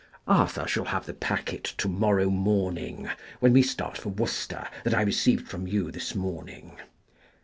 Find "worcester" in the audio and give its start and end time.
4.09-4.67